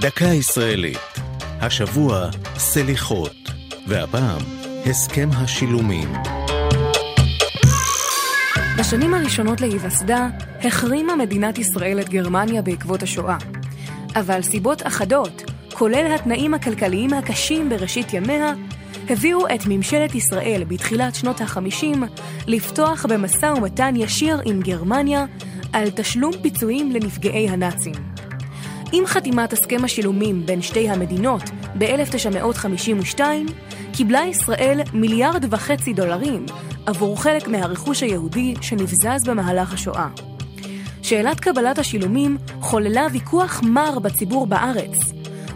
דקה 0.00 0.24
ישראלית. 0.24 0.98
השבוע 1.60 2.28
סליחות, 2.56 3.36
והפעם 3.86 4.40
הסכם 4.86 5.28
השילומים. 5.32 6.12
בשנים 8.78 9.14
הראשונות 9.14 9.60
להיווסדה 9.60 10.28
החרימה 10.62 11.16
מדינת 11.16 11.58
ישראל 11.58 12.00
את 12.00 12.08
גרמניה 12.08 12.62
בעקבות 12.62 13.02
השואה. 13.02 13.36
אבל 14.16 14.42
סיבות 14.42 14.86
אחדות, 14.86 15.42
כולל 15.72 16.14
התנאים 16.14 16.54
הכלכליים 16.54 17.12
הקשים 17.12 17.68
בראשית 17.68 18.14
ימיה, 18.14 18.52
הביאו 19.08 19.46
את 19.54 19.60
ממשלת 19.68 20.14
ישראל 20.14 20.64
בתחילת 20.68 21.14
שנות 21.14 21.40
ה-50 21.40 21.98
לפתוח 22.46 23.06
במשא 23.06 23.46
ומתן 23.46 23.94
ישיר 23.96 24.40
עם 24.44 24.60
גרמניה 24.60 25.24
על 25.72 25.90
תשלום 25.90 26.32
פיצויים 26.42 26.92
לנפגעי 26.92 27.48
הנאצים. 27.48 28.29
עם 28.92 29.06
חתימת 29.06 29.52
הסכם 29.52 29.84
השילומים 29.84 30.46
בין 30.46 30.62
שתי 30.62 30.88
המדינות 30.88 31.42
ב-1952, 31.78 33.20
קיבלה 33.92 34.20
ישראל 34.26 34.80
מיליארד 34.92 35.44
וחצי 35.50 35.92
דולרים 35.92 36.46
עבור 36.86 37.22
חלק 37.22 37.48
מהרכוש 37.48 38.02
היהודי 38.02 38.54
שנבזז 38.60 39.24
במהלך 39.26 39.74
השואה. 39.74 40.08
שאלת 41.02 41.40
קבלת 41.40 41.78
השילומים 41.78 42.38
חוללה 42.60 43.06
ויכוח 43.12 43.60
מר 43.62 43.98
בציבור 43.98 44.46
בארץ, 44.46 44.96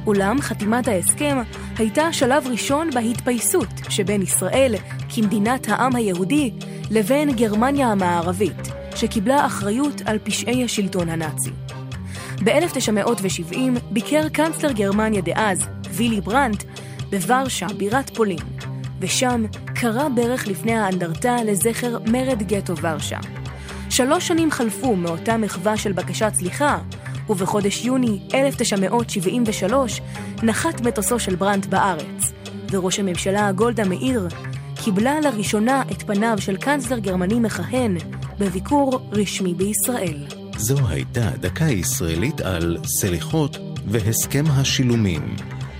אולם 0.07 0.41
חתימת 0.41 0.89
ההסכם 0.89 1.43
הייתה 1.79 2.13
שלב 2.13 2.47
ראשון 2.47 2.91
בהתפייסות 2.91 3.69
שבין 3.89 4.23
ישראל, 4.23 4.75
כמדינת 5.15 5.69
העם 5.69 5.97
היהודי, 5.97 6.51
לבין 6.91 7.37
גרמניה 7.37 7.87
המערבית, 7.89 8.69
שקיבלה 8.97 9.47
אחריות 9.47 10.03
על 10.05 10.19
פשעי 10.19 10.65
השלטון 10.65 11.09
הנאצי. 11.09 11.51
ב-1970 12.45 13.57
ביקר 13.91 14.29
קנצלר 14.29 14.73
גרמניה 14.73 15.21
דאז, 15.21 15.67
וילי 15.91 16.21
ברנט, 16.21 16.65
בוורשה, 17.11 17.67
בירת 17.77 18.17
פולין, 18.17 18.39
ושם 19.01 19.45
קרא 19.75 20.09
ברך 20.09 20.47
לפני 20.47 20.75
האנדרטה 20.75 21.37
לזכר 21.45 21.99
מרד 22.07 22.43
גטו 22.43 22.77
ורשה. 22.77 23.19
שלוש 23.91 24.29
שנים 24.29 24.51
חלפו 24.51 24.97
מאותה 24.97 25.37
מחווה 25.37 25.77
של 25.77 25.93
בקשת 25.93 26.33
סליחה, 26.35 26.79
ובחודש 27.29 27.85
יוני 27.85 28.21
1973 28.35 30.01
נחת 30.43 30.81
מטוסו 30.81 31.19
של 31.19 31.37
ברנט 31.37 31.67
בארץ, 31.67 32.33
וראש 32.71 32.99
הממשלה 32.99 33.53
גולדה 33.53 33.85
מאיר 33.85 34.29
קיבלה 34.85 35.21
לראשונה 35.21 35.83
את 35.93 36.03
פניו 36.03 36.37
של 36.41 36.57
קנצלר 36.57 36.99
גרמני 36.99 37.41
מכהן 37.41 37.97
בביקור 38.39 39.09
רשמי 39.13 39.55
בישראל. 39.55 40.44
זו 40.57 40.89
הייתה 40.89 41.31
דקה 41.41 41.65
ישראלית 41.65 42.41
על 42.41 42.79
סליחות 42.85 43.59
והסכם 43.87 44.45
השילומים. 44.49 45.37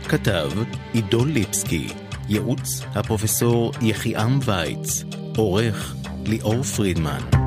כתב 0.09 0.51
עידו 0.93 1.25
ליפסקי, 1.25 1.89
ייעוץ 2.29 2.81
הפרופסור 2.95 3.73
יחיעם 3.81 4.39
וייץ, 4.45 5.05
עורך 5.37 5.95
ליאור 6.27 6.63
פרידמן. 6.63 7.44